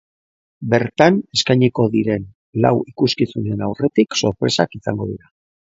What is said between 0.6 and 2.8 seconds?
Bertan eskainiko diren lau